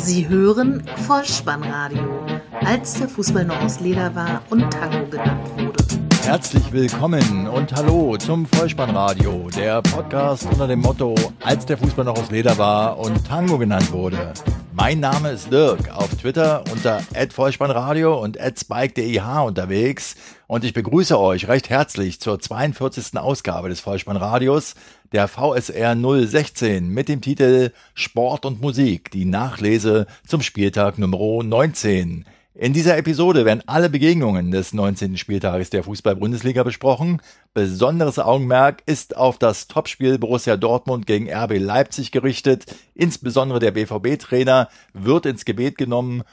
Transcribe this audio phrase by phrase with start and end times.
[0.00, 2.24] Sie hören Vollspannradio,
[2.64, 5.84] als der Fußball noch aus Leder war und Tango genannt wurde.
[6.22, 12.16] Herzlich willkommen und hallo zum Vollspannradio, der Podcast unter dem Motto, als der Fußball noch
[12.16, 14.32] aus Leder war und Tango genannt wurde.
[14.72, 20.14] Mein Name ist Dirk, auf Twitter unter @vollspannradio und @spike.deh unterwegs
[20.46, 23.18] und ich begrüße euch recht herzlich zur 42.
[23.18, 24.74] Ausgabe des Vollspannradios,
[25.12, 32.24] der VSR 016 mit dem Titel Sport und Musik, die Nachlese zum Spieltag Nummer 19.
[32.54, 35.16] In dieser Episode werden alle Begegnungen des 19.
[35.16, 37.22] Spieltages der Fußball-Bundesliga besprochen.
[37.54, 42.66] Besonderes Augenmerk ist auf das Topspiel Borussia Dortmund gegen RB Leipzig gerichtet.
[42.94, 46.24] Insbesondere der BVB-Trainer wird ins Gebet genommen.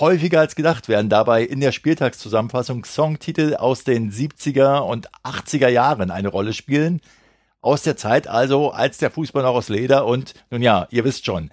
[0.00, 6.10] Häufiger als gedacht werden dabei in der Spieltagszusammenfassung Songtitel aus den 70er und 80er Jahren
[6.10, 7.00] eine Rolle spielen.
[7.64, 11.24] Aus der Zeit also, als der Fußball noch aus Leder und, nun ja, ihr wisst
[11.24, 11.50] schon,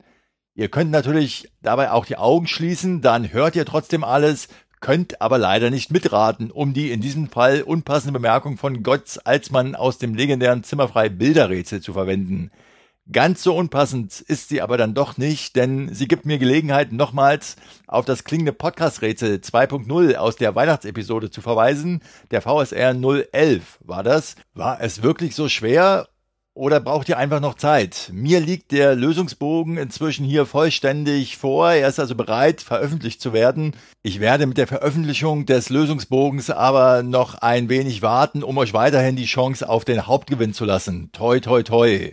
[0.54, 4.50] Ihr könnt natürlich dabei auch die Augen schließen, dann hört ihr trotzdem alles,
[4.82, 9.74] könnt aber leider nicht mitraten, um die in diesem Fall unpassende Bemerkung von Götz Alsmann
[9.74, 12.52] aus dem legendären Zimmerfrei Bilderrätsel zu verwenden.
[13.10, 17.56] Ganz so unpassend ist sie aber dann doch nicht, denn sie gibt mir Gelegenheit, nochmals
[17.88, 22.02] auf das klingende Podcast-Rätsel 2.0 aus der Weihnachtsepisode zu verweisen.
[22.32, 22.94] Der VSR
[23.32, 24.36] 011 war das.
[24.54, 26.10] War es wirklich so schwer
[26.54, 28.10] oder braucht ihr einfach noch Zeit?
[28.12, 31.72] Mir liegt der Lösungsbogen inzwischen hier vollständig vor.
[31.72, 33.74] Er ist also bereit, veröffentlicht zu werden.
[34.04, 39.16] Ich werde mit der Veröffentlichung des Lösungsbogens aber noch ein wenig warten, um euch weiterhin
[39.16, 41.10] die Chance auf den Hauptgewinn zu lassen.
[41.14, 42.12] Toi, toi, toi.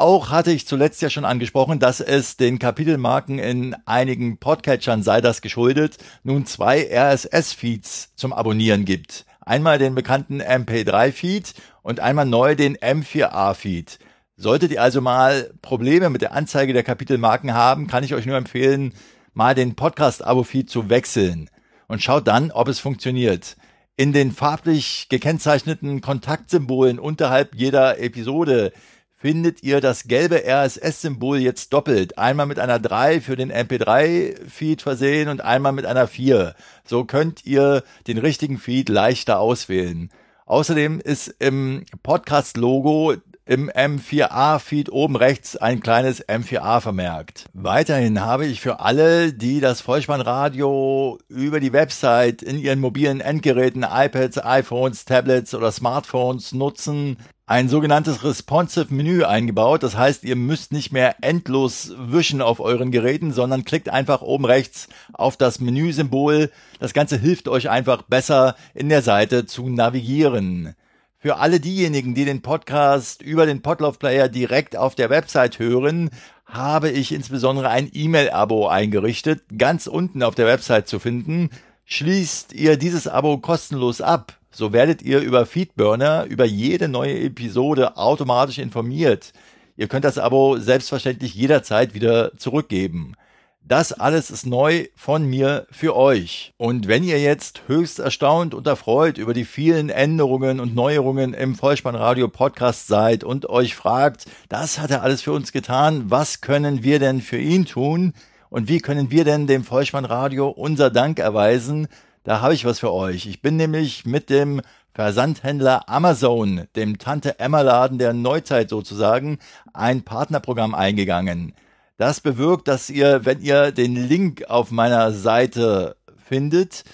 [0.00, 5.20] Auch hatte ich zuletzt ja schon angesprochen, dass es den Kapitelmarken in einigen Podcatchern sei
[5.20, 9.26] das geschuldet, nun zwei RSS-Feeds zum Abonnieren gibt.
[9.42, 11.52] Einmal den bekannten MP3-Feed
[11.82, 13.98] und einmal neu den M4A-Feed.
[14.36, 18.38] Solltet ihr also mal Probleme mit der Anzeige der Kapitelmarken haben, kann ich euch nur
[18.38, 18.94] empfehlen,
[19.34, 21.50] mal den Podcast-Abo-Feed zu wechseln
[21.88, 23.58] und schaut dann, ob es funktioniert.
[23.98, 28.72] In den farblich gekennzeichneten Kontaktsymbolen unterhalb jeder Episode
[29.20, 32.16] findet ihr das gelbe RSS-Symbol jetzt doppelt.
[32.16, 36.54] Einmal mit einer 3 für den MP3-Feed versehen und einmal mit einer 4.
[36.86, 40.10] So könnt ihr den richtigen Feed leichter auswählen.
[40.46, 43.14] Außerdem ist im Podcast-Logo
[43.44, 47.46] im M4A-Feed oben rechts ein kleines M4A vermerkt.
[47.52, 53.82] Weiterhin habe ich für alle, die das Vollspannradio über die Website in ihren mobilen Endgeräten,
[53.82, 57.16] iPads, iPhones, Tablets oder Smartphones nutzen,
[57.50, 59.82] ein sogenanntes Responsive Menü eingebaut.
[59.82, 64.44] Das heißt, ihr müsst nicht mehr endlos wischen auf euren Geräten, sondern klickt einfach oben
[64.44, 66.52] rechts auf das Menüsymbol.
[66.78, 70.76] Das Ganze hilft euch einfach besser in der Seite zu navigieren.
[71.18, 76.10] Für alle diejenigen, die den Podcast über den Podlove Player direkt auf der Website hören,
[76.46, 81.50] habe ich insbesondere ein E-Mail-Abo eingerichtet, ganz unten auf der Website zu finden.
[81.84, 87.96] Schließt ihr dieses Abo kostenlos ab, so werdet ihr über Feedburner über jede neue Episode
[87.96, 89.32] automatisch informiert.
[89.76, 93.14] Ihr könnt das Abo selbstverständlich jederzeit wieder zurückgeben.
[93.62, 96.54] Das alles ist neu von mir für euch.
[96.56, 101.54] Und wenn ihr jetzt höchst erstaunt und erfreut über die vielen Änderungen und Neuerungen im
[101.54, 106.82] Vollspannradio Podcast seid und euch fragt, das hat er alles für uns getan, was können
[106.82, 108.12] wir denn für ihn tun?
[108.48, 111.86] Und wie können wir denn dem Vollspannradio unser Dank erweisen?
[112.22, 113.26] Da habe ich was für euch.
[113.26, 114.60] Ich bin nämlich mit dem
[114.92, 119.38] Versandhändler Amazon, dem Tante Emma Laden der Neuzeit sozusagen,
[119.72, 121.54] ein Partnerprogramm eingegangen.
[121.96, 126.84] Das bewirkt, dass ihr, wenn ihr den Link auf meiner Seite findet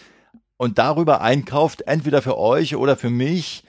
[0.59, 3.65] und darüber einkauft, entweder für euch oder für mich,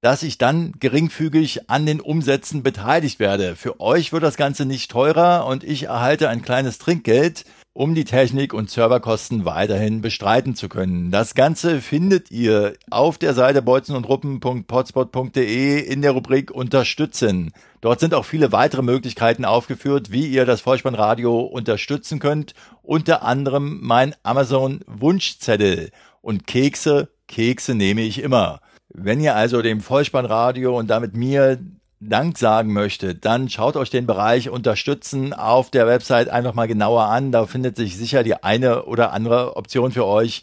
[0.00, 3.56] dass ich dann geringfügig an den Umsätzen beteiligt werde.
[3.56, 7.44] Für euch wird das Ganze nicht teurer und ich erhalte ein kleines Trinkgeld
[7.80, 11.10] um die Technik und Serverkosten weiterhin bestreiten zu können.
[11.10, 17.52] Das Ganze findet ihr auf der Seite bolzenundruppen.potspot.de in der Rubrik Unterstützen.
[17.80, 22.52] Dort sind auch viele weitere Möglichkeiten aufgeführt, wie ihr das Vollspannradio unterstützen könnt.
[22.82, 25.90] Unter anderem mein Amazon Wunschzettel
[26.20, 27.08] und Kekse.
[27.28, 28.60] Kekse nehme ich immer.
[28.90, 31.58] Wenn ihr also dem Vollspannradio und damit mir
[32.02, 37.04] Dank sagen möchte, dann schaut euch den Bereich Unterstützen auf der Website einfach mal genauer
[37.04, 37.30] an.
[37.30, 40.42] Da findet sich sicher die eine oder andere Option für euch,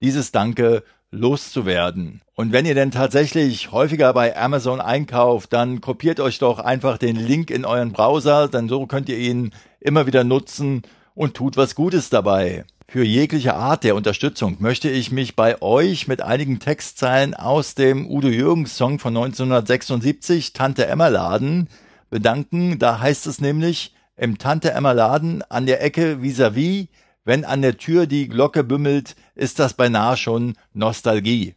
[0.00, 2.20] dieses Danke loszuwerden.
[2.36, 7.16] Und wenn ihr denn tatsächlich häufiger bei Amazon einkauft, dann kopiert euch doch einfach den
[7.16, 10.82] Link in euren Browser, denn so könnt ihr ihn immer wieder nutzen
[11.14, 12.64] und tut was Gutes dabei.
[12.94, 18.08] Für jegliche Art der Unterstützung möchte ich mich bei euch mit einigen Textzeilen aus dem
[18.08, 21.68] Udo Jürgens Song von 1976 Tante Emma Laden
[22.08, 22.78] bedanken.
[22.78, 26.88] Da heißt es nämlich im Tante Emma Laden an der Ecke vis-à-vis, -vis,
[27.24, 31.56] wenn an der Tür die Glocke bümmelt, ist das beinahe schon Nostalgie.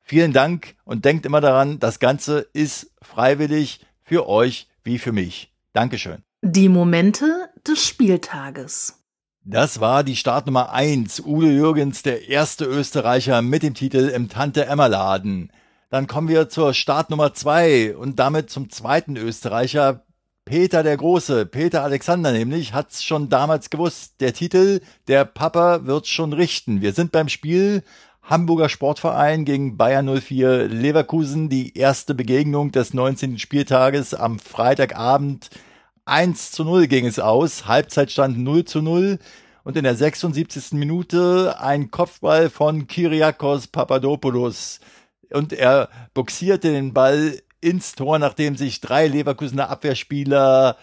[0.00, 5.52] Vielen Dank und denkt immer daran, das Ganze ist freiwillig für euch wie für mich.
[5.74, 6.24] Dankeschön.
[6.40, 8.99] Die Momente des Spieltages.
[9.44, 11.20] Das war die Startnummer 1.
[11.24, 15.50] Udo Jürgens, der erste Österreicher mit dem Titel im Tante Emma Laden.
[15.88, 20.04] Dann kommen wir zur Startnummer 2 und damit zum zweiten Österreicher,
[20.44, 21.46] Peter der Große.
[21.46, 24.20] Peter Alexander nämlich hat's schon damals gewusst.
[24.20, 26.82] Der Titel, der Papa wird's schon richten.
[26.82, 27.82] Wir sind beim Spiel
[28.22, 31.48] Hamburger Sportverein gegen Bayern 04 Leverkusen.
[31.48, 33.38] Die erste Begegnung des 19.
[33.38, 35.48] Spieltages am Freitagabend
[36.10, 39.20] 1 zu 0 ging es aus, Halbzeitstand 0 zu 0
[39.62, 40.72] und in der 76.
[40.72, 44.80] Minute ein Kopfball von Kyriakos Papadopoulos
[45.32, 50.76] und er boxierte den Ball ins Tor, nachdem sich drei Leverkusener Abwehrspieler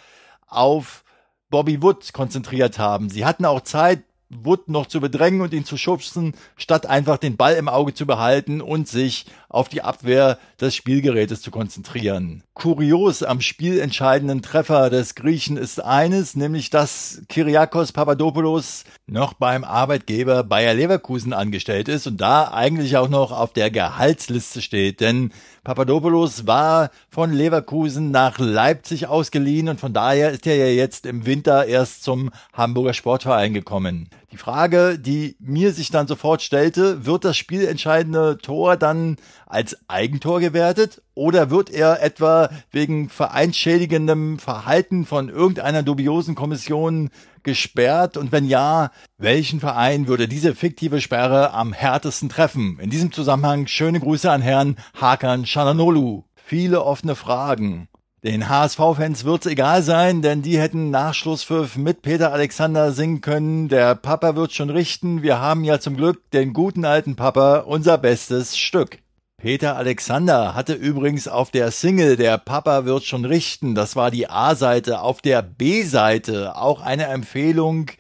[0.48, 1.04] auf
[1.50, 3.10] Bobby Wood konzentriert haben.
[3.10, 7.36] Sie hatten auch Zeit, Wood noch zu bedrängen und ihn zu schubsen, statt einfach den
[7.36, 12.44] Ball im Auge zu behalten und sich auf die Abwehr des Spielgerätes zu konzentrieren.
[12.54, 20.44] Kurios am spielentscheidenden Treffer des Griechen ist eines, nämlich dass Kyriakos Papadopoulos noch beim Arbeitgeber
[20.44, 25.32] Bayer Leverkusen angestellt ist und da eigentlich auch noch auf der Gehaltsliste steht, denn
[25.64, 31.26] Papadopoulos war von Leverkusen nach Leipzig ausgeliehen und von daher ist er ja jetzt im
[31.26, 34.10] Winter erst zum Hamburger Sportverein gekommen.
[34.32, 39.16] Die Frage, die mir sich dann sofort stellte, wird das spielentscheidende Tor dann
[39.46, 47.10] als Eigentor gewertet oder wird er etwa wegen vereinschädigendem Verhalten von irgendeiner dubiosen Kommission
[47.44, 48.18] gesperrt?
[48.18, 52.80] Und wenn ja, welchen Verein würde diese fiktive Sperre am härtesten treffen?
[52.82, 56.26] In diesem Zusammenhang schöne Grüße an Herrn Hakan Shananolu.
[56.36, 57.88] Viele offene Fragen.
[58.24, 63.70] Den HSV-Fans wird's egal sein, denn die hätten Nachschlusspfiff mit Peter Alexander singen können.
[63.70, 65.22] Der Papa wird schon richten.
[65.22, 68.98] Wir haben ja zum Glück den guten alten Papa, unser bestes Stück.
[69.38, 74.28] Peter Alexander hatte übrigens auf der Single Der Papa wird schon richten, das war die
[74.28, 77.92] A-Seite, auf der B-Seite auch eine Empfehlung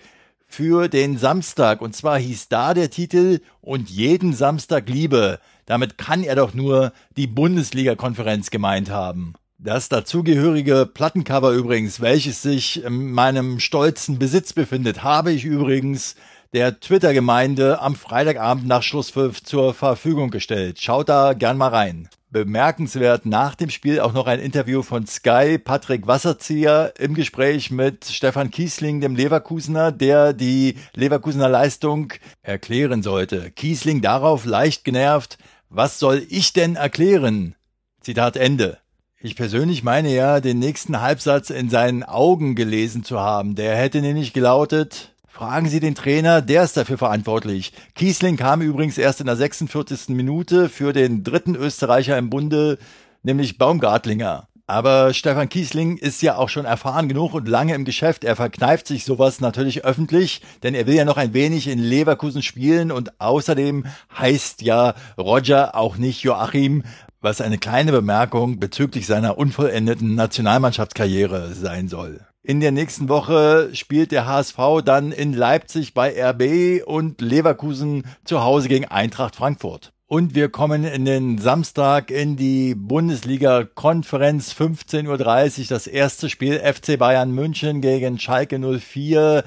[0.48, 1.80] für den Samstag.
[1.80, 5.38] Und zwar hieß da der Titel Und jeden Samstag Liebe.
[5.68, 9.36] Damit kann er doch nur die Bundesliga-Konferenz gemeint haben.
[9.60, 16.14] Das dazugehörige Plattencover übrigens, welches sich in meinem stolzen Besitz befindet, habe ich übrigens
[16.54, 20.80] der Twitter-Gemeinde am Freitagabend nach Schlusspfiff zur Verfügung gestellt.
[20.80, 22.08] Schaut da gern mal rein.
[22.30, 28.06] Bemerkenswert nach dem Spiel auch noch ein Interview von Sky, Patrick Wasserzieher im Gespräch mit
[28.06, 33.50] Stefan Kiesling, dem Leverkusener, der die Leverkusener Leistung erklären sollte.
[33.50, 37.56] Kiesling darauf leicht genervt, was soll ich denn erklären?
[38.02, 38.78] Zitat Ende.
[39.20, 43.56] Ich persönlich meine ja, den nächsten Halbsatz in seinen Augen gelesen zu haben.
[43.56, 47.72] Der hätte nämlich gelautet, Fragen Sie den Trainer, der ist dafür verantwortlich.
[47.94, 50.10] Kiesling kam übrigens erst in der 46.
[50.10, 52.80] Minute für den dritten Österreicher im Bunde,
[53.22, 54.47] nämlich Baumgartlinger.
[54.70, 58.26] Aber Stefan Kiesling ist ja auch schon erfahren genug und lange im Geschäft.
[58.26, 62.44] Er verkneift sich sowas natürlich öffentlich, denn er will ja noch ein wenig in Leverkusen
[62.44, 63.86] spielen und außerdem
[64.18, 66.84] heißt ja Roger auch nicht Joachim,
[67.22, 72.20] was eine kleine Bemerkung bezüglich seiner unvollendeten Nationalmannschaftskarriere sein soll.
[72.44, 78.44] In der nächsten Woche spielt der HSV dann in Leipzig bei RB und Leverkusen zu
[78.44, 79.94] Hause gegen Eintracht Frankfurt.
[80.10, 85.66] Und wir kommen in den Samstag in die Bundesliga-Konferenz 15.30 Uhr.
[85.68, 89.44] Das erste Spiel FC Bayern München gegen Schalke 04.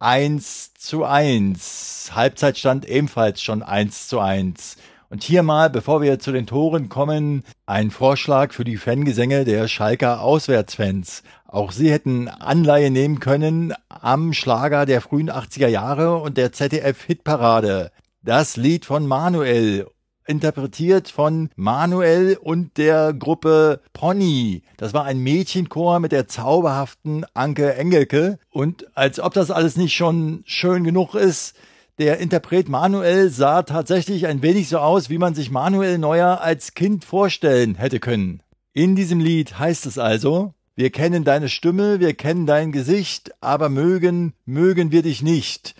[0.00, 2.10] 1 zu 1.
[2.12, 4.78] Halbzeitstand ebenfalls schon 1 zu 1.
[5.10, 9.68] Und hier mal, bevor wir zu den Toren kommen, ein Vorschlag für die Fangesänge der
[9.68, 11.22] Schalker Auswärtsfans.
[11.46, 17.92] Auch sie hätten Anleihe nehmen können am Schlager der frühen 80er Jahre und der ZDF-Hitparade.
[18.22, 19.86] Das Lied von Manuel,
[20.30, 24.62] interpretiert von Manuel und der Gruppe Pony.
[24.76, 28.38] Das war ein Mädchenchor mit der zauberhaften Anke Engelke.
[28.48, 31.56] Und als ob das alles nicht schon schön genug ist,
[31.98, 36.74] der Interpret Manuel sah tatsächlich ein wenig so aus, wie man sich Manuel Neuer als
[36.74, 38.40] Kind vorstellen hätte können.
[38.72, 43.68] In diesem Lied heißt es also, wir kennen deine Stimme, wir kennen dein Gesicht, aber
[43.68, 45.74] mögen, mögen wir dich nicht.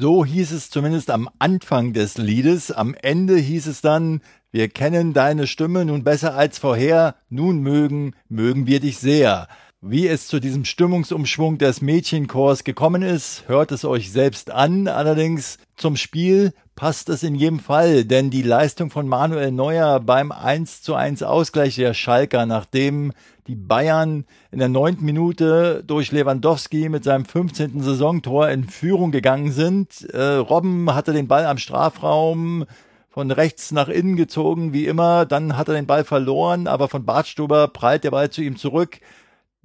[0.00, 2.72] So hieß es zumindest am Anfang des Liedes.
[2.72, 8.14] Am Ende hieß es dann, wir kennen deine Stimme nun besser als vorher, nun mögen,
[8.28, 9.46] mögen wir dich sehr.
[9.86, 14.88] Wie es zu diesem Stimmungsumschwung des Mädchenchors gekommen ist, hört es euch selbst an.
[14.88, 20.32] Allerdings zum Spiel passt es in jedem Fall, denn die Leistung von Manuel Neuer beim
[20.32, 23.12] 1 zu 1 Ausgleich der Schalker, nachdem
[23.46, 27.82] die Bayern in der neunten Minute durch Lewandowski mit seinem 15.
[27.82, 30.08] Saisontor in Führung gegangen sind.
[30.14, 32.64] Äh, Robben hatte den Ball am Strafraum
[33.10, 35.26] von rechts nach innen gezogen, wie immer.
[35.26, 39.00] Dann hat er den Ball verloren, aber von Bartstuber prallt der Ball zu ihm zurück.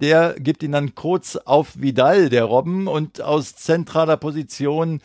[0.00, 5.00] Der gibt ihn dann kurz auf Vidal, der Robben, und aus zentraler Position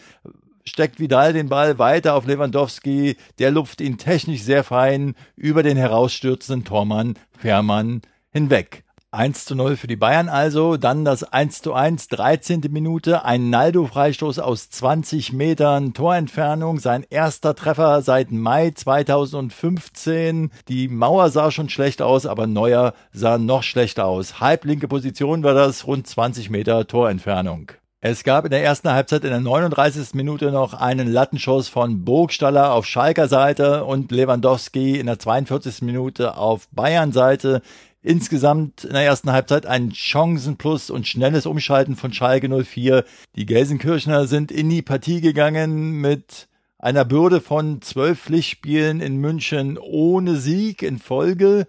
[0.63, 3.17] steckt Vidal den Ball weiter auf Lewandowski.
[3.39, 8.84] Der lupft ihn technisch sehr fein über den herausstürzenden Tormann Fährmann hinweg.
[9.15, 12.61] 1 zu 0 für die Bayern also, dann das 1 zu 1, 13.
[12.69, 20.51] Minute, ein Naldo-Freistoß aus 20 Metern Torentfernung, sein erster Treffer seit Mai 2015.
[20.67, 24.39] Die Mauer sah schon schlecht aus, aber Neuer sah noch schlechter aus.
[24.41, 27.71] Halblinke Position war das, rund 20 Meter Torentfernung.
[28.07, 30.13] Es gab in der ersten Halbzeit in der 39.
[30.13, 35.81] Minute noch einen Lattenschuss von Burgstaller auf Schalker Seite und Lewandowski in der 42.
[35.81, 37.63] Minute auf Bayern Seite.
[38.05, 43.03] Insgesamt in der ersten Halbzeit ein Chancenplus und schnelles Umschalten von Schalke 04.
[43.35, 46.47] Die Gelsenkirchner sind in die Partie gegangen mit
[46.77, 51.65] einer Bürde von zwölf Pflichtspielen in München ohne Sieg in Folge.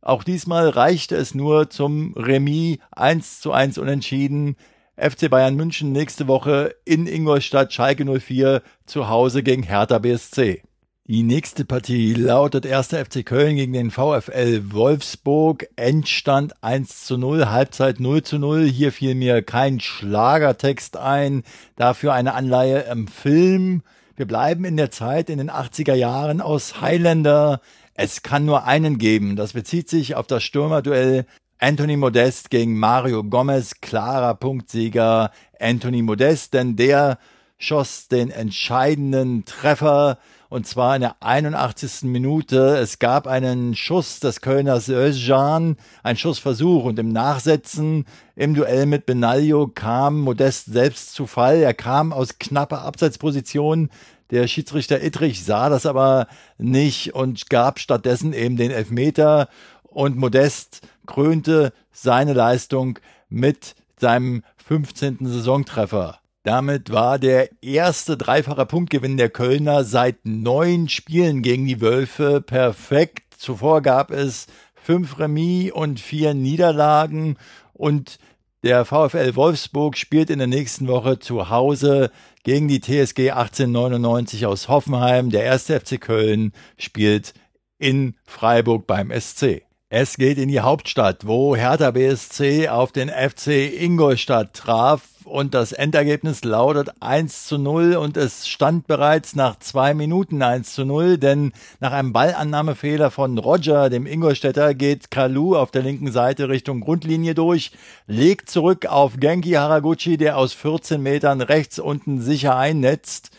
[0.00, 4.54] Auch diesmal reichte es nur zum Remis 1 zu 1 unentschieden.
[4.96, 10.62] FC Bayern München nächste Woche in Ingolstadt Schalke 04 zu Hause gegen Hertha BSC.
[11.08, 12.90] Die nächste Partie lautet 1.
[12.90, 15.66] FC Köln gegen den VfL Wolfsburg.
[15.74, 18.66] Endstand 1 zu 0, Halbzeit 0 zu 0.
[18.66, 21.42] Hier fiel mir kein Schlagertext ein,
[21.74, 23.82] dafür eine Anleihe im Film.
[24.14, 27.60] Wir bleiben in der Zeit in den 80er Jahren aus Highlander.
[27.94, 29.34] Es kann nur einen geben.
[29.34, 31.26] Das bezieht sich auf das Stürmerduell
[31.58, 33.80] Anthony Modest gegen Mario Gomez.
[33.80, 37.18] Klarer Punktsieger Anthony Modest, denn der
[37.58, 40.18] schoss den entscheidenden Treffer
[40.52, 42.02] und zwar in der 81.
[42.02, 42.76] Minute.
[42.76, 48.04] Es gab einen Schuss des Kölners Özcan, ein Schussversuch und im Nachsetzen
[48.36, 51.62] im Duell mit Benaglio kam Modest selbst zu Fall.
[51.62, 53.88] Er kam aus knapper Abseitsposition.
[54.30, 56.26] Der Schiedsrichter Ittrich sah das aber
[56.58, 59.48] nicht und gab stattdessen eben den Elfmeter
[59.84, 62.98] und Modest krönte seine Leistung
[63.30, 65.16] mit seinem 15.
[65.22, 66.21] Saisontreffer.
[66.44, 73.34] Damit war der erste dreifache Punktgewinn der Kölner seit neun Spielen gegen die Wölfe perfekt.
[73.38, 77.36] Zuvor gab es fünf Remis und vier Niederlagen
[77.72, 78.18] und
[78.64, 82.10] der VfL Wolfsburg spielt in der nächsten Woche zu Hause
[82.42, 85.30] gegen die TSG 1899 aus Hoffenheim.
[85.30, 87.34] Der erste FC Köln spielt
[87.78, 89.62] in Freiburg beim SC.
[89.94, 95.72] Es geht in die Hauptstadt, wo Hertha BSC auf den FC Ingolstadt traf und das
[95.72, 101.18] Endergebnis lautet 1 zu 0 und es stand bereits nach zwei Minuten 1 zu 0,
[101.18, 106.80] denn nach einem Ballannahmefehler von Roger, dem Ingolstädter, geht Kalu auf der linken Seite Richtung
[106.80, 107.72] Grundlinie durch,
[108.06, 113.30] legt zurück auf Genki Haraguchi, der aus 14 Metern rechts unten sicher einnetzt.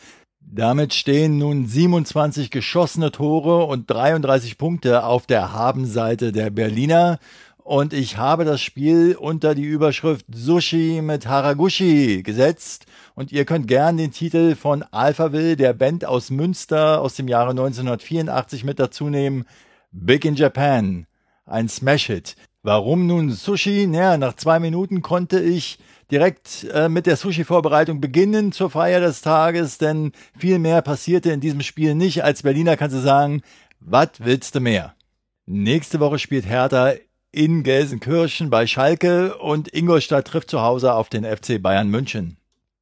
[0.45, 7.19] Damit stehen nun 27 geschossene Tore und 33 Punkte auf der Habenseite der Berliner
[7.63, 12.85] und ich habe das Spiel unter die Überschrift Sushi mit Haraguchi gesetzt
[13.15, 17.51] und ihr könnt gern den Titel von Alphaville, der Band aus Münster aus dem Jahre
[17.51, 19.45] 1984 mit dazu nehmen.
[19.91, 21.07] Big in Japan,
[21.45, 22.35] ein Smash-Hit.
[22.63, 23.87] Warum nun Sushi?
[23.87, 25.79] Naja, nach zwei Minuten konnte ich
[26.13, 31.39] direkt äh, mit der Sushi-Vorbereitung beginnen zur Feier des Tages, denn viel mehr passierte in
[31.39, 32.23] diesem Spiel nicht.
[32.23, 33.41] Als Berliner kannst du sagen,
[33.79, 34.93] was willst du mehr?
[35.47, 36.93] Nächste Woche spielt Hertha
[37.31, 42.37] in Gelsenkirchen bei Schalke und Ingolstadt trifft zu Hause auf den FC Bayern München.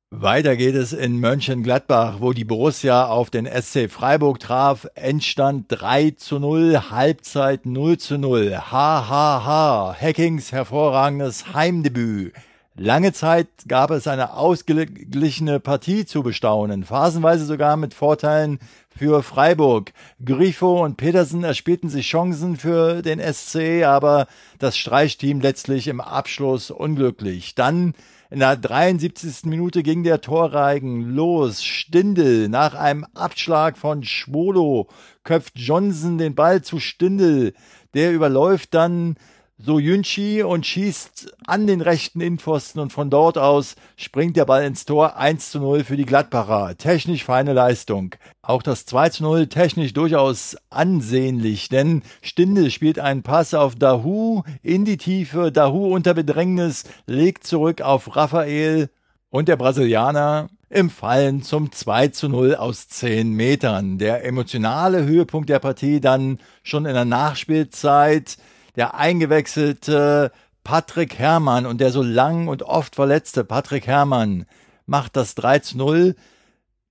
[0.10, 4.86] Weiter geht es in Mönchengladbach, wo die Borussia auf den SC Freiburg traf.
[4.96, 8.58] Endstand 3 zu 0, Halbzeit 0 zu 0.
[8.58, 9.96] Ha, ha, ha.
[9.98, 12.34] Hackings hervorragendes Heimdebüt.
[12.76, 18.60] Lange Zeit gab es eine ausgeglichene Partie zu bestaunen, phasenweise sogar mit Vorteilen
[18.96, 19.92] für Freiburg.
[20.24, 26.72] Grifo und Petersen erspielten sich Chancen für den SC, aber das Streichteam letztlich im Abschluss
[26.72, 27.56] unglücklich.
[27.56, 27.94] Dann
[28.30, 29.44] in der 73.
[29.48, 31.66] Minute ging der Torreigen los.
[31.66, 34.88] Stindel nach einem Abschlag von Schwolo
[35.26, 37.54] köpft Johnson den Ball zu Stindel.
[37.94, 39.18] Der überläuft dann
[39.64, 44.64] so Yunchi und schießt an den rechten Innenpfosten und von dort aus springt der Ball
[44.66, 46.76] ins Tor 1 zu 0 für die Gladbacher.
[46.78, 48.16] Technisch feine Leistung.
[48.42, 54.44] Auch das 2 zu 0 technisch durchaus ansehnlich, denn Stindel spielt einen Pass auf Dahu
[54.64, 55.52] in die Tiefe.
[55.52, 58.90] Dahu unter Bedrängnis legt zurück auf Raphael
[59.30, 63.98] und der Brasilianer im Fallen zum 2 zu 0 aus 10 Metern.
[63.98, 68.38] Der emotionale Höhepunkt der Partie dann schon in der Nachspielzeit
[68.76, 70.32] der eingewechselte
[70.64, 74.46] Patrick Herrmann und der so lang und oft verletzte Patrick Herrmann
[74.86, 76.16] macht das 3 zu 0.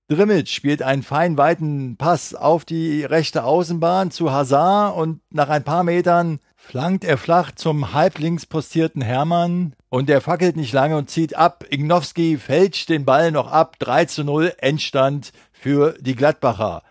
[0.09, 5.63] Drimmitsch spielt einen fein weiten Pass auf die rechte Außenbahn zu Hazard und nach ein
[5.63, 11.09] paar Metern flankt er flach zum halblinks postierten Hermann und der fackelt nicht lange und
[11.09, 11.65] zieht ab.
[11.69, 13.77] Ignowski fälscht den Ball noch ab.
[13.79, 16.83] 3 zu 0 Endstand für die Gladbacher.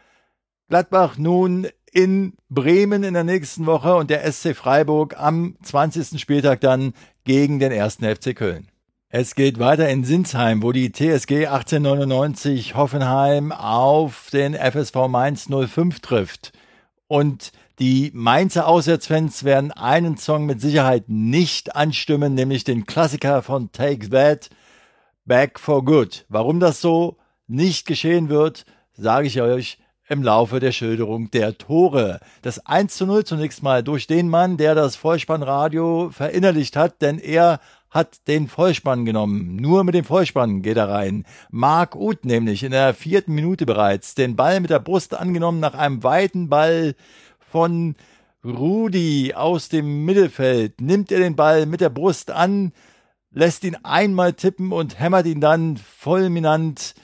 [0.70, 6.20] Gladbach nun in Bremen in der nächsten Woche und der SC Freiburg am 20.
[6.20, 6.94] Spieltag dann
[7.24, 8.68] gegen den ersten FC Köln.
[9.08, 15.98] Es geht weiter in Sinsheim, wo die TSG 1899 Hoffenheim auf den FSV Mainz 05
[15.98, 16.52] trifft.
[17.08, 23.72] Und die Mainzer Auswärtsfans werden einen Song mit Sicherheit nicht anstimmen, nämlich den Klassiker von
[23.72, 24.48] Take That,
[25.24, 26.24] Back for Good.
[26.28, 27.16] Warum das so
[27.48, 29.78] nicht geschehen wird, sage ich euch
[30.10, 32.18] im Laufe der Schilderung der Tore.
[32.42, 37.18] Das 1 zu 0 zunächst mal durch den Mann, der das Vollspannradio verinnerlicht hat, denn
[37.18, 39.54] er hat den Vollspann genommen.
[39.56, 41.24] Nur mit dem Vollspann geht er rein.
[41.50, 45.74] Mark Uth nämlich in der vierten Minute bereits den Ball mit der Brust angenommen nach
[45.74, 46.96] einem weiten Ball
[47.38, 47.94] von
[48.44, 50.80] Rudi aus dem Mittelfeld.
[50.80, 52.72] Nimmt er den Ball mit der Brust an,
[53.30, 56.96] lässt ihn einmal tippen und hämmert ihn dann fulminant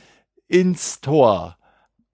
[0.48, 1.55] ins Tor.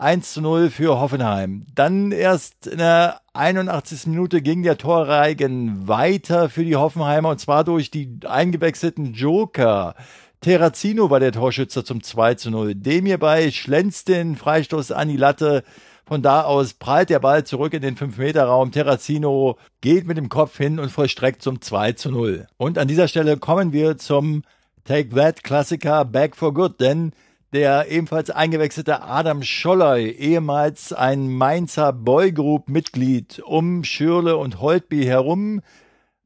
[0.02, 1.64] 1 zu 0 für Hoffenheim.
[1.76, 4.08] Dann erst in der 81.
[4.08, 9.94] Minute ging der Torreigen weiter für die Hoffenheimer und zwar durch die eingewechselten Joker.
[10.40, 12.74] Terrazino war der Torschützer zum 2 zu 0.
[12.74, 15.62] Dem hierbei schlänzt den Freistoß an die Latte.
[16.04, 18.72] Von da aus prallt der Ball zurück in den 5-Meter-Raum.
[18.72, 22.48] Terrazino geht mit dem Kopf hin und vollstreckt zum 2 zu 0.
[22.56, 24.42] Und an dieser Stelle kommen wir zum
[24.84, 27.12] Take That Klassiker Back for Good, denn
[27.52, 35.60] der ebenfalls eingewechselte Adam Scholloy, ehemals ein Mainzer Boygroup-Mitglied, um Schürle und Holtby herum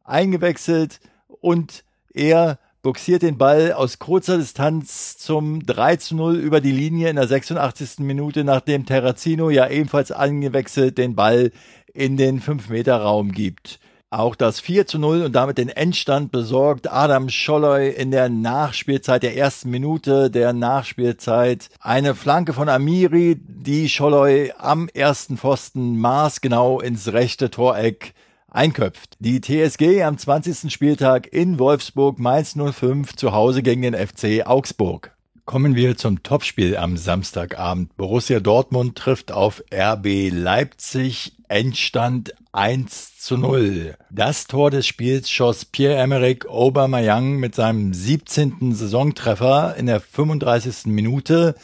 [0.05, 1.01] eingewechselt
[1.41, 1.85] und
[2.15, 7.17] er boxiert den Ball aus kurzer Distanz zum 3 zu 0 über die Linie in
[7.17, 7.99] der 86.
[7.99, 11.51] Minute, nachdem Terrazino ja ebenfalls eingewechselt den Ball
[11.93, 13.81] in den 5-Meter-Raum gibt.
[14.11, 19.25] Auch das 4 zu 0 und damit den Endstand besorgt Adam Scholloy in der Nachspielzeit
[19.25, 21.71] der ersten Minute der Nachspielzeit.
[21.81, 28.14] Eine Flanke von Amiri, die Scholloy am ersten Pfosten maßgenau ins rechte Toreck
[28.49, 29.16] einköpft.
[29.19, 30.73] Die TSG am 20.
[30.73, 35.15] Spieltag in Wolfsburg Mainz 05 zu Hause gegen den FC Augsburg.
[35.46, 37.96] Kommen wir zum Topspiel am Samstagabend.
[37.96, 41.35] Borussia Dortmund trifft auf RB Leipzig.
[41.46, 43.94] Endstand 1 zu 0.
[44.11, 48.74] Das Tor des Spiels schoss Pierre-Emerick Aubameyang mit seinem 17.
[48.74, 50.87] Saisontreffer in der 35.
[50.87, 51.54] Minute.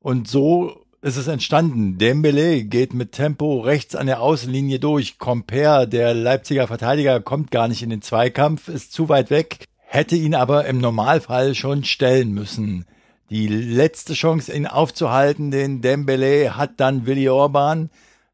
[0.00, 1.98] Und so ist es entstanden.
[1.98, 5.18] Dembele geht mit Tempo rechts an der Außenlinie durch.
[5.18, 10.16] Comper, der Leipziger Verteidiger, kommt gar nicht in den Zweikampf, ist zu weit weg, hätte
[10.16, 12.84] ihn aber im Normalfall schon stellen müssen.
[13.32, 17.88] Die letzte Chance, ihn aufzuhalten, den Dembele, hat dann Willi Orban.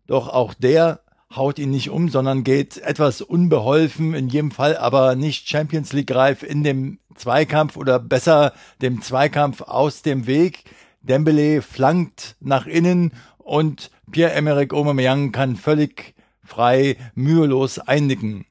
[0.08, 5.14] Doch auch der haut ihn nicht um, sondern geht etwas unbeholfen, in jedem Fall aber
[5.14, 10.64] nicht Champions League reif in dem Zweikampf oder besser dem Zweikampf aus dem Weg.
[11.00, 18.47] Dembele flankt nach innen und Pierre-Emerick Aubameyang kann völlig frei, mühelos einnicken.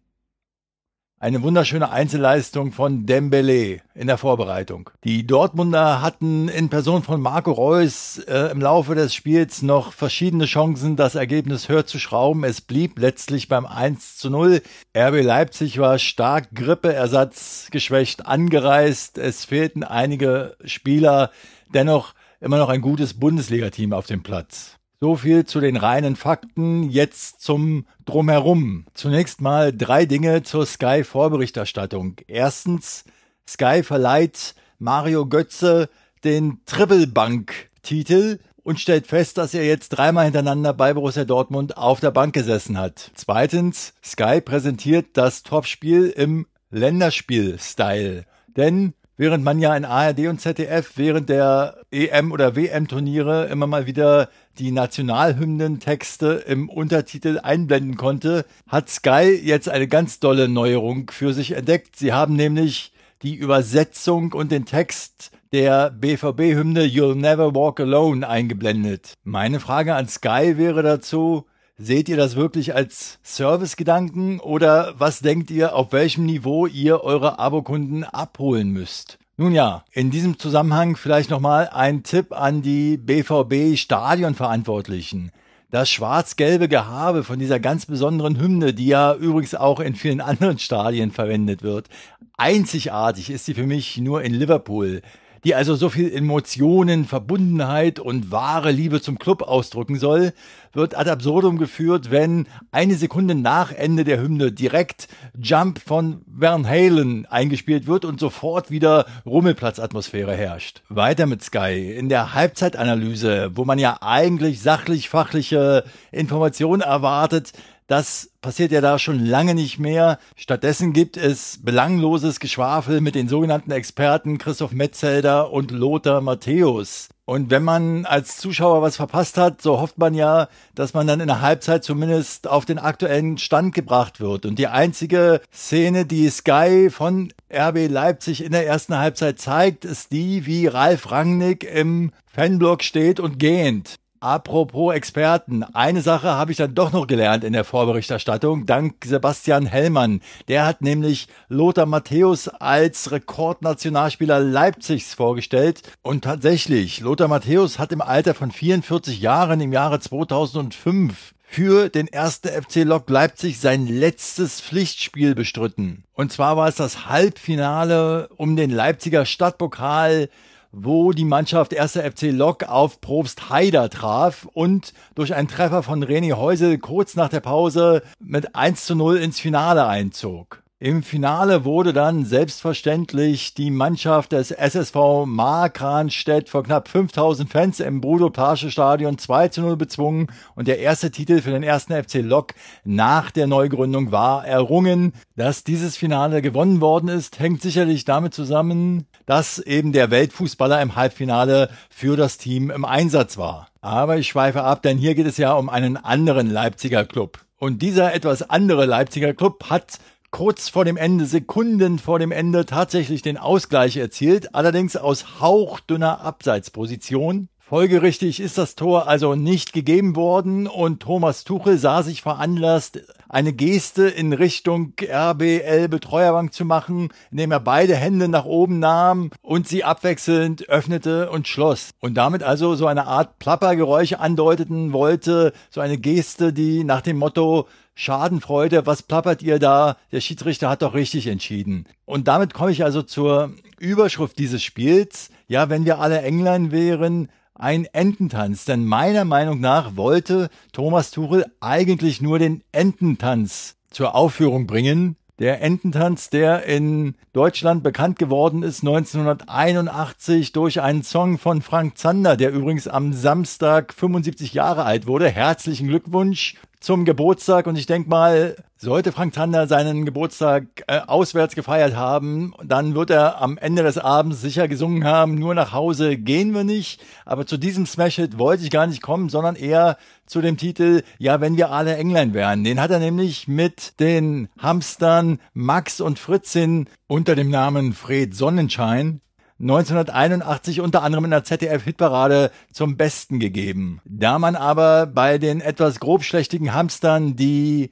[1.20, 4.92] Eine wunderschöne Einzelleistung von Dembele in der Vorbereitung.
[5.04, 10.46] Die Dortmunder hatten in Person von Marco Reus äh, im Laufe des Spiels noch verschiedene
[10.46, 12.44] Chancen, das Ergebnis höher zu schrauben.
[12.44, 14.62] Es blieb letztlich beim 1 zu 0.
[14.96, 19.18] RB Leipzig war stark Grippeersatz geschwächt angereist.
[19.18, 21.32] Es fehlten einige Spieler.
[21.74, 24.77] Dennoch immer noch ein gutes Bundesliga-Team auf dem Platz.
[25.00, 26.90] So viel zu den reinen Fakten.
[26.90, 28.88] Jetzt zum Drumherum.
[28.96, 32.16] Zunächst mal drei Dinge zur Sky Vorberichterstattung.
[32.26, 33.04] Erstens,
[33.48, 35.90] Sky verleiht Mario Götze
[36.24, 41.78] den Triple Bank Titel und stellt fest, dass er jetzt dreimal hintereinander bei Borussia Dortmund
[41.78, 43.12] auf der Bank gesessen hat.
[43.14, 48.26] Zweitens, Sky präsentiert das Topspiel im Länderspiel-Style.
[48.48, 53.68] Denn während man ja in ARD und ZDF während der EM oder WM Turniere immer
[53.68, 61.12] mal wieder die Nationalhymnentexte im Untertitel einblenden konnte, hat Sky jetzt eine ganz dolle Neuerung
[61.12, 61.96] für sich entdeckt.
[61.96, 69.14] Sie haben nämlich die Übersetzung und den Text der BVB-Hymne You'll Never Walk Alone eingeblendet.
[69.24, 71.46] Meine Frage an Sky wäre dazu,
[71.80, 77.38] Seht ihr das wirklich als Servicegedanken oder was denkt ihr, auf welchem Niveau ihr eure
[77.38, 79.20] Abokunden abholen müsst?
[79.38, 85.32] Nun ja, in diesem Zusammenhang vielleicht nochmal ein Tipp an die BVB Stadionverantwortlichen.
[85.70, 90.58] Das schwarz-gelbe Gehabe von dieser ganz besonderen Hymne, die ja übrigens auch in vielen anderen
[90.58, 91.90] Stadien verwendet wird,
[92.38, 95.04] einzigartig ist sie für mich nur in Liverpool
[95.48, 100.34] die also so viel Emotionen, Verbundenheit und wahre Liebe zum Club ausdrücken soll,
[100.74, 105.08] wird ad absurdum geführt, wenn eine Sekunde nach Ende der Hymne direkt
[105.42, 110.82] Jump von Van Halen eingespielt wird und sofort wieder Rummelplatzatmosphäre herrscht.
[110.90, 111.94] Weiter mit Sky.
[111.98, 117.54] In der Halbzeitanalyse, wo man ja eigentlich sachlich-fachliche Informationen erwartet,
[117.88, 120.20] das passiert ja da schon lange nicht mehr.
[120.36, 127.10] Stattdessen gibt es belangloses Geschwafel mit den sogenannten Experten Christoph Metzelder und Lothar Matthäus.
[127.24, 131.20] Und wenn man als Zuschauer was verpasst hat, so hofft man ja, dass man dann
[131.20, 134.46] in der Halbzeit zumindest auf den aktuellen Stand gebracht wird.
[134.46, 140.14] Und die einzige Szene, die Sky von RB Leipzig in der ersten Halbzeit zeigt, ist
[140.14, 143.96] die, wie Ralf Rangnick im Fanblock steht und gähnt.
[144.20, 149.68] Apropos Experten, eine Sache habe ich dann doch noch gelernt in der Vorberichterstattung, dank Sebastian
[149.68, 150.22] Hellmann.
[150.48, 155.84] Der hat nämlich Lothar Matthäus als Rekordnationalspieler Leipzigs vorgestellt.
[156.02, 162.08] Und tatsächlich, Lothar Matthäus hat im Alter von 44 Jahren im Jahre 2005 für den
[162.08, 166.04] ersten FC Lok Leipzig sein letztes Pflichtspiel bestritten.
[166.14, 170.30] Und zwar war es das Halbfinale um den Leipziger Stadtpokal
[170.80, 171.94] wo die Mannschaft 1.
[171.94, 177.30] FC Lok auf Probst Haider traf und durch einen Treffer von René Häusel kurz nach
[177.30, 180.62] der Pause mit 1 zu 0 ins Finale einzog.
[180.80, 188.00] Im Finale wurde dann selbstverständlich die Mannschaft des SSV Markranstädt vor knapp 5000 Fans im
[188.00, 192.22] Bruno Pasche Stadion 2 zu 0 bezwungen und der erste Titel für den ersten FC
[192.22, 195.14] Lok nach der Neugründung war errungen.
[195.36, 200.96] Dass dieses Finale gewonnen worden ist, hängt sicherlich damit zusammen, dass eben der Weltfußballer im
[200.96, 203.70] Halbfinale für das Team im Einsatz war.
[203.82, 207.40] Aber ich schweife ab, denn hier geht es ja um einen anderen Leipziger Club.
[207.60, 209.98] Und dieser etwas andere Leipziger Club hat
[210.32, 216.22] kurz vor dem Ende, Sekunden vor dem Ende tatsächlich den Ausgleich erzielt, allerdings aus hauchdünner
[216.22, 217.50] Abseitsposition.
[217.70, 223.52] Folgerichtig ist das Tor also nicht gegeben worden und Thomas Tuchel sah sich veranlasst, eine
[223.52, 229.68] Geste in Richtung RBL Betreuerbank zu machen, indem er beide Hände nach oben nahm und
[229.68, 231.90] sie abwechselnd öffnete und schloss.
[232.00, 237.18] Und damit also so eine Art Plappergeräusche andeuteten wollte, so eine Geste, die nach dem
[237.18, 237.68] Motto
[238.00, 239.98] Schadenfreude, was plappert ihr da?
[240.12, 241.88] Der Schiedsrichter hat doch richtig entschieden.
[242.06, 245.32] Und damit komme ich also zur Überschrift dieses Spiels.
[245.48, 248.66] Ja, wenn wir alle England wären, ein Ententanz.
[248.66, 255.16] Denn meiner Meinung nach wollte Thomas Tuchel eigentlich nur den Ententanz zur Aufführung bringen.
[255.40, 262.38] Der Ententanz, der in Deutschland bekannt geworden ist 1981 durch einen Song von Frank Zander,
[262.38, 265.30] der übrigens am Samstag 75 Jahre alt wurde.
[265.30, 271.56] Herzlichen Glückwunsch zum Geburtstag und ich denke mal, sollte Frank Zander seinen Geburtstag äh, auswärts
[271.56, 276.18] gefeiert haben, dann wird er am Ende des Abends sicher gesungen haben, nur nach Hause
[276.18, 277.02] gehen wir nicht.
[277.26, 281.42] Aber zu diesem Smash-Hit wollte ich gar nicht kommen, sondern eher zu dem Titel, ja,
[281.42, 282.64] wenn wir alle England wären.
[282.64, 289.22] Den hat er nämlich mit den Hamstern Max und Fritzin unter dem Namen Fred Sonnenschein
[289.60, 294.02] 1981 unter anderem in der ZDF-Hitparade zum Besten gegeben.
[294.06, 297.90] Da man aber bei den etwas grobschlächtigen Hamstern die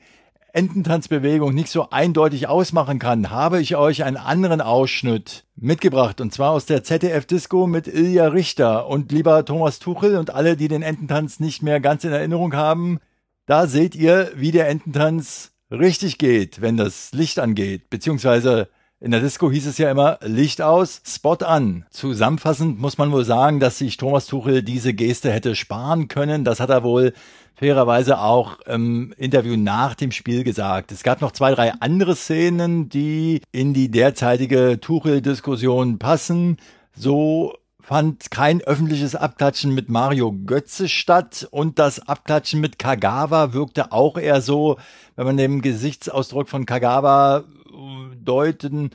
[0.54, 6.51] Ententanzbewegung nicht so eindeutig ausmachen kann, habe ich euch einen anderen Ausschnitt mitgebracht und zwar
[6.51, 10.82] aus der ZDF Disco mit Ilja Richter und lieber Thomas Tuchel und alle, die den
[10.82, 12.99] Ententanz nicht mehr ganz in Erinnerung haben.
[13.47, 18.69] Da seht ihr, wie der Ententanz richtig geht, wenn das Licht angeht, beziehungsweise
[19.01, 21.86] in der Disco hieß es ja immer Licht aus, Spot an.
[21.89, 26.43] Zusammenfassend muss man wohl sagen, dass sich Thomas Tuchel diese Geste hätte sparen können.
[26.43, 27.13] Das hat er wohl
[27.55, 30.91] fairerweise auch im Interview nach dem Spiel gesagt.
[30.91, 36.58] Es gab noch zwei, drei andere Szenen, die in die derzeitige Tuchel-Diskussion passen.
[36.95, 37.53] So
[37.86, 44.17] fand kein öffentliches Abklatschen mit Mario Götze statt und das Abklatschen mit Kagawa wirkte auch
[44.17, 44.78] eher so,
[45.15, 48.89] wenn man den Gesichtsausdruck von Kagawa äh, deuten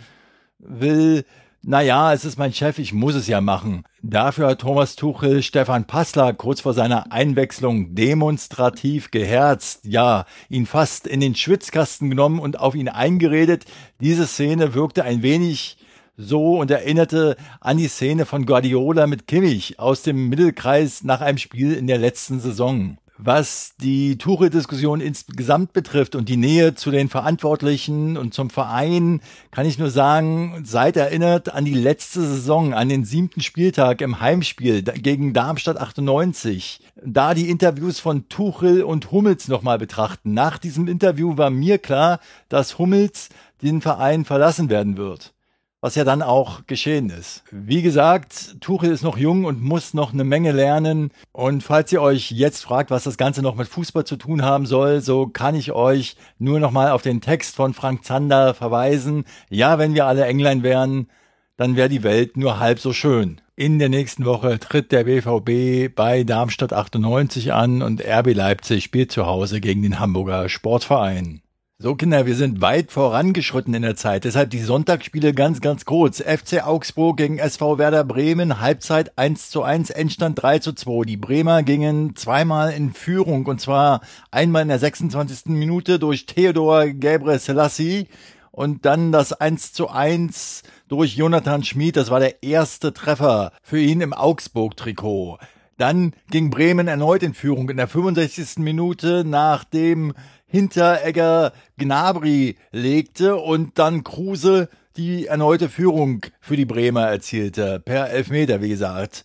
[0.59, 1.25] will,
[1.63, 3.85] naja, es ist mein Chef, ich muss es ja machen.
[4.03, 11.07] Dafür hat Thomas Tuchel Stefan Passler kurz vor seiner Einwechslung demonstrativ geherzt, ja, ihn fast
[11.07, 13.67] in den Schwitzkasten genommen und auf ihn eingeredet.
[14.01, 15.77] Diese Szene wirkte ein wenig
[16.21, 21.39] so und erinnerte an die Szene von Guardiola mit Kimmich aus dem Mittelkreis nach einem
[21.39, 22.99] Spiel in der letzten Saison.
[23.23, 29.67] Was die Tuchel-Diskussion insgesamt betrifft und die Nähe zu den Verantwortlichen und zum Verein, kann
[29.67, 34.83] ich nur sagen, seid erinnert an die letzte Saison, an den siebten Spieltag im Heimspiel
[34.83, 36.81] gegen Darmstadt 98.
[37.05, 40.33] Da die Interviews von Tuchel und Hummels nochmal betrachten.
[40.33, 43.29] Nach diesem Interview war mir klar, dass Hummels
[43.61, 45.35] den Verein verlassen werden wird
[45.81, 47.43] was ja dann auch geschehen ist.
[47.51, 51.11] Wie gesagt, Tuchel ist noch jung und muss noch eine Menge lernen.
[51.33, 54.67] Und falls ihr euch jetzt fragt, was das Ganze noch mit Fußball zu tun haben
[54.67, 59.25] soll, so kann ich euch nur noch mal auf den Text von Frank Zander verweisen.
[59.49, 61.09] Ja, wenn wir alle Englein wären,
[61.57, 63.41] dann wäre die Welt nur halb so schön.
[63.57, 69.13] In der nächsten Woche tritt der BVB bei Darmstadt 98 an und RB Leipzig spielt
[69.13, 71.43] zu Hause gegen den Hamburger Sportverein.
[71.83, 74.25] So, Kinder, wir sind weit vorangeschritten in der Zeit.
[74.25, 76.21] Deshalb die Sonntagsspiele ganz, ganz kurz.
[76.21, 78.61] FC Augsburg gegen SV Werder Bremen.
[78.61, 81.07] Halbzeit 1 zu 1, Endstand 3 zu 2.
[81.07, 85.47] Die Bremer gingen zweimal in Führung und zwar einmal in der 26.
[85.47, 88.09] Minute durch Theodor Gabriel Selassie
[88.51, 91.97] und dann das 1 zu 1 durch Jonathan Schmid.
[91.97, 95.39] Das war der erste Treffer für ihn im Augsburg-Trikot.
[95.79, 98.59] Dann ging Bremen erneut in Führung in der 65.
[98.59, 100.13] Minute, nachdem
[100.51, 108.61] Hinteregger Gnabry legte und dann Kruse die erneute Führung für die Bremer erzielte, per Elfmeter,
[108.61, 109.25] wie gesagt.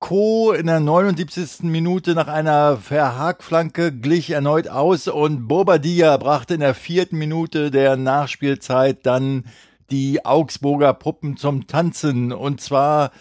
[0.00, 0.52] Co.
[0.52, 1.64] in der 79.
[1.64, 7.96] Minute nach einer Verhagflanke glich erneut aus und Bobadilla brachte in der vierten Minute der
[7.96, 9.44] Nachspielzeit dann
[9.90, 13.12] die Augsburger Puppen zum Tanzen und zwar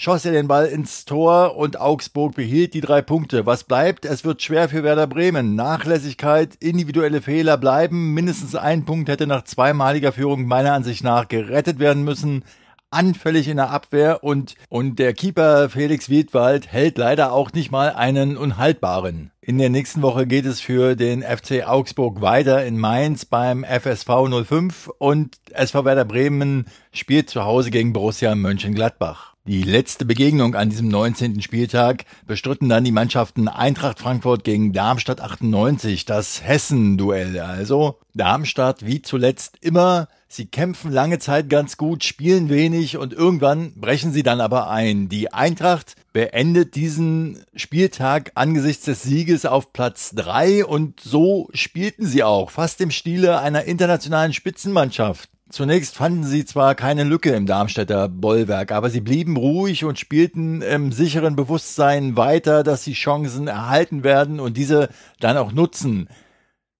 [0.00, 3.46] schoss er den Ball ins Tor und Augsburg behielt die drei Punkte.
[3.46, 4.04] Was bleibt?
[4.04, 5.56] Es wird schwer für Werder Bremen.
[5.56, 8.14] Nachlässigkeit, individuelle Fehler bleiben.
[8.14, 12.44] Mindestens ein Punkt hätte nach zweimaliger Führung meiner Ansicht nach gerettet werden müssen.
[12.90, 17.90] Anfällig in der Abwehr und, und der Keeper Felix Wiedwald hält leider auch nicht mal
[17.90, 19.32] einen unhaltbaren.
[19.40, 24.08] In der nächsten Woche geht es für den FC Augsburg weiter in Mainz beim FSV
[24.44, 29.27] 05 und SV Werder Bremen spielt zu Hause gegen Borussia Mönchengladbach.
[29.48, 31.40] Die letzte Begegnung an diesem 19.
[31.40, 37.98] Spieltag bestritten dann die Mannschaften Eintracht Frankfurt gegen Darmstadt 98, das Hessen-Duell also.
[38.12, 44.12] Darmstadt wie zuletzt immer, sie kämpfen lange Zeit ganz gut, spielen wenig und irgendwann brechen
[44.12, 45.08] sie dann aber ein.
[45.08, 52.22] Die Eintracht beendet diesen Spieltag angesichts des Sieges auf Platz drei und so spielten sie
[52.22, 55.30] auch, fast im Stile einer internationalen Spitzenmannschaft.
[55.50, 60.60] Zunächst fanden sie zwar keine Lücke im Darmstädter Bollwerk, aber sie blieben ruhig und spielten
[60.60, 66.08] im sicheren Bewusstsein weiter, dass sie Chancen erhalten werden und diese dann auch nutzen.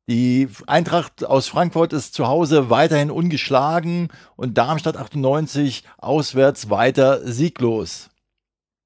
[0.07, 8.11] Die Eintracht aus Frankfurt ist zu Hause weiterhin ungeschlagen und Darmstadt 98 auswärts weiter sieglos.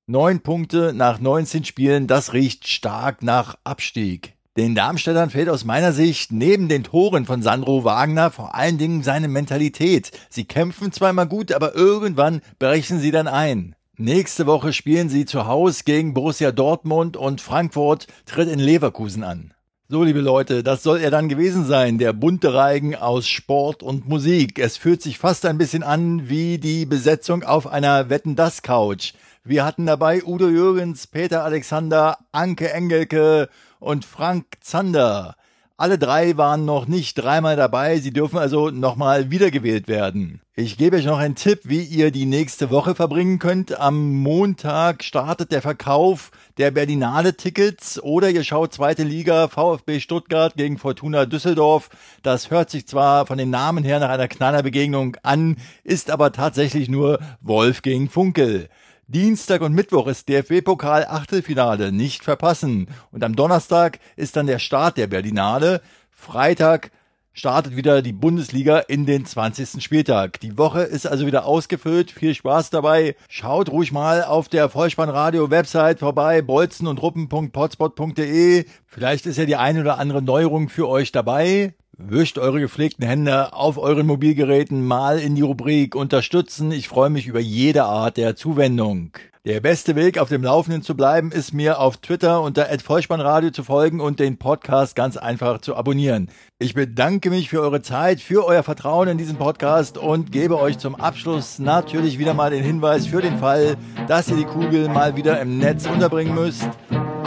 [0.06, 4.36] Neun Punkte nach 19 Spielen, das riecht stark nach Abstieg.
[4.58, 9.02] Den Darmstädtern fehlt aus meiner Sicht neben den Toren von Sandro Wagner vor allen Dingen
[9.02, 10.10] seine Mentalität.
[10.28, 13.74] Sie kämpfen zweimal gut, aber irgendwann brechen sie dann ein.
[13.96, 19.54] Nächste Woche spielen sie zu Hause gegen Borussia Dortmund und Frankfurt tritt in Leverkusen an.
[19.88, 24.06] So, liebe Leute, das soll er dann gewesen sein, der bunte Reigen aus Sport und
[24.06, 24.58] Musik.
[24.58, 29.14] Es fühlt sich fast ein bisschen an wie die Besetzung auf einer Wetten-Das-Couch.
[29.44, 33.48] Wir hatten dabei Udo Jürgens, Peter Alexander, Anke Engelke
[33.82, 35.34] und Frank Zander.
[35.76, 40.40] Alle drei waren noch nicht dreimal dabei, sie dürfen also nochmal wiedergewählt werden.
[40.54, 43.80] Ich gebe euch noch einen Tipp, wie ihr die nächste Woche verbringen könnt.
[43.80, 50.78] Am Montag startet der Verkauf der Berlinale-Tickets oder ihr schaut zweite Liga VfB Stuttgart gegen
[50.78, 51.88] Fortuna Düsseldorf.
[52.22, 56.88] Das hört sich zwar von den Namen her nach einer Knallerbegegnung an, ist aber tatsächlich
[56.88, 58.68] nur Wolf gegen Funkel.
[59.12, 62.86] Dienstag und Mittwoch ist DFB-Pokal Achtelfinale, nicht verpassen.
[63.10, 65.82] Und am Donnerstag ist dann der Start der Berlinale.
[66.08, 66.90] Freitag
[67.34, 69.84] startet wieder die Bundesliga in den 20.
[69.84, 70.40] Spieltag.
[70.40, 72.10] Die Woche ist also wieder ausgefüllt.
[72.10, 73.14] Viel Spaß dabei.
[73.28, 78.64] Schaut ruhig mal auf der Vollspannradio Website vorbei, bolzen und ruppen.potspot.de.
[78.86, 81.74] Vielleicht ist ja die eine oder andere Neuerung für euch dabei.
[82.08, 86.72] Wischt eure gepflegten Hände auf euren Mobilgeräten mal in die Rubrik Unterstützen.
[86.72, 89.12] Ich freue mich über jede Art der Zuwendung.
[89.44, 93.64] Der beste Weg, auf dem Laufenden zu bleiben, ist mir auf Twitter unter @vollspannradio zu
[93.64, 96.28] folgen und den Podcast ganz einfach zu abonnieren.
[96.58, 100.78] Ich bedanke mich für eure Zeit, für euer Vertrauen in diesen Podcast und gebe euch
[100.78, 105.16] zum Abschluss natürlich wieder mal den Hinweis für den Fall, dass ihr die Kugel mal
[105.16, 106.68] wieder im Netz unterbringen müsst.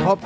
[0.04, 0.26] Kopf,